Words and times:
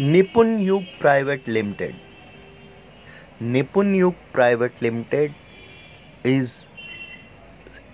निपुण 0.00 0.58
युग 0.60 0.82
private 1.00 1.48
limited 1.48 1.94
Nipun 3.42 3.94
Yug 3.94 4.14
private 4.32 4.82
limited 4.82 5.32
is 6.24 6.66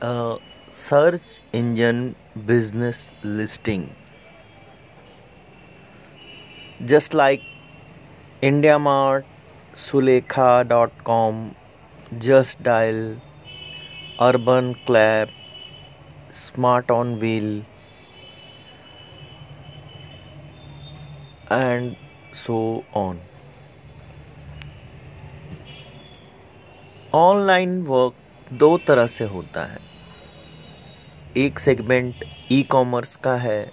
a 0.01 0.39
search 0.73 1.41
engine 1.53 2.15
business 2.47 3.11
listing 3.23 3.85
just 6.85 7.15
like 7.15 7.43
indiamart 8.43 9.25
sulekha.com 9.75 11.55
just 12.19 12.63
dial 12.63 13.17
urban 14.21 14.75
clap 14.87 15.29
smart 16.31 16.91
on 16.91 17.19
wheel 17.21 17.63
and 21.52 21.96
so 22.46 22.84
on. 22.98 23.16
Online 27.14 27.82
work 27.82 28.14
दो 28.54 28.78
तरह 28.78 29.08
से 29.08 29.24
होता 29.24 29.66
है। 29.66 29.80
एक 31.38 31.60
segment 31.60 32.16
e 32.52 32.64
commerce 32.64 33.16
का 33.16 33.36
है। 33.36 33.72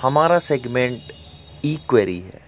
हमारा 0.00 0.38
segment 0.38 1.00
e 1.64 1.78
query 1.88 2.20
है। 2.20 2.40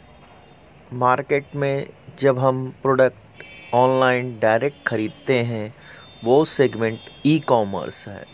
मार्केट 0.93 1.57
में 1.57 1.87
जब 2.19 2.39
हम 2.39 2.75
प्रोडक्ट 2.83 3.43
ऑनलाइन 3.75 4.39
डायरेक्ट 4.39 4.87
ख़रीदते 4.87 5.43
हैं, 5.43 5.75
वो 6.25 6.45
सेगमेंट 6.45 7.01
ई 7.27 7.39
कॉमर्स 7.39 8.09
है। 8.09 8.27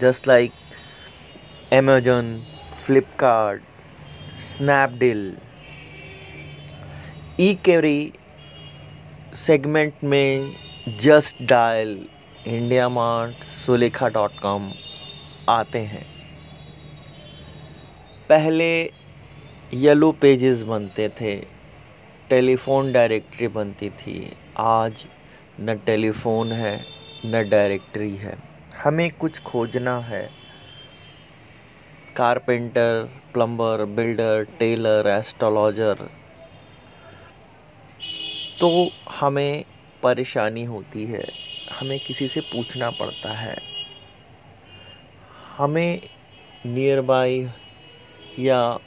Just 0.00 0.28
like 0.28 0.52
Amazon 1.72 2.44
Flipkart 2.86 3.62
Snapdeal 4.40 5.36
e 7.40 7.54
query 7.54 8.12
segment 9.34 9.92
में 10.04 10.54
Just 11.00 11.42
Dial 11.42 12.06
India 12.46 12.88
Mart 12.88 13.44
Sulekha 13.44 14.08
dot 14.08 14.38
com 14.38 14.70
आते 15.48 15.78
हैं। 15.78 16.06
पहले 18.28 18.70
येलो 19.74 20.12
पेजेस 20.12 20.62
बनते 20.62 21.08
थे 21.08 21.36
टेलीफोन 22.30 22.92
डायरेक्टरी 22.92 23.48
बनती 23.48 23.90
थी। 23.90 24.32
आज 24.56 25.04
न 25.60 25.74
टेलीफोन 25.86 26.52
है, 26.52 26.84
न 27.26 27.48
डायरेक्टरी 27.48 28.16
है। 28.16 28.36
हमें 28.84 29.10
कुछ 29.10 29.42
खोजना 29.42 29.98
है। 29.98 30.28
Carpenter 32.18 33.08
plumber 33.32 33.84
builder 33.96 34.44
tailor 34.58 35.06
astrologer 35.08 36.08
तो 38.60 38.68
हमें 39.10 39.64
परेशानी 40.02 40.64
होती 40.64 41.04
है, 41.04 41.24
हमें 41.72 41.98
किसी 42.00 42.28
से 42.28 42.40
पूछना 42.42 42.90
पड़ता 42.90 43.32
है। 43.32 43.56
हमें 45.56 46.00
नियर 46.66 47.00
बाई 47.00 47.38
या 48.38 48.78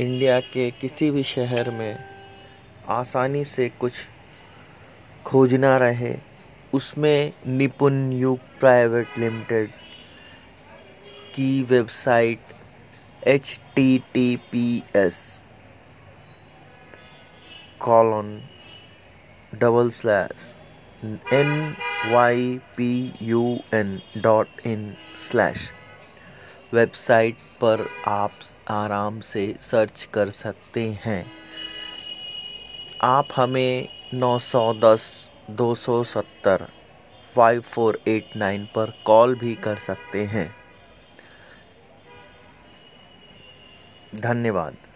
इंडिया 0.00 0.38
के 0.40 0.70
किसी 0.70 1.10
भी 1.10 1.22
शहर 1.24 1.70
में 1.70 1.98
आसानी 2.90 3.44
से 3.44 3.68
कुछ 3.80 4.06
खोजना 5.24 5.76
रहे, 5.78 6.14
उसमें 6.72 7.32
निपुण 7.46 8.10
युग 8.12 8.38
प्राइवेट 8.60 9.18
लिमिटेड 9.18 9.70
की 11.34 11.62
website 11.62 12.40
H 13.28 13.60
T 13.74 13.98
T 14.12 14.36
P 14.36 14.82
S 14.96 15.42
colon 17.80 18.30
double 19.54 19.90
slash 19.90 20.54
N 21.32 21.76
Y 22.12 22.58
P 22.76 23.12
U 23.22 23.58
N 23.74 24.00
dot 24.16 24.66
in 24.66 24.94
slash 25.18 25.70
website 26.74 27.36
पर 27.60 27.86
आप 28.08 28.32
आराम 28.70 29.20
से 29.20 29.54
सर्च 29.60 30.08
कर 30.14 30.30
सकते 30.30 30.86
हैं। 31.04 31.24
आप 33.02 33.28
हमें 33.36 33.88
नौ 34.14 34.38
सौ 34.38 34.72
दस, 34.74 35.30
दो 35.50 35.74
सौ 35.74 36.02
सत्तर 36.04 36.66
फाइव 37.36 37.60
फोर 37.60 38.00
एट 38.08 38.36
नाइन 38.36 38.64
पर 38.64 38.92
कॉल 39.04 39.34
भी 39.34 39.54
कर 39.54 39.76
सकते 39.76 40.24
हैं। 40.24 40.61
धन्यवाद। 44.12 44.91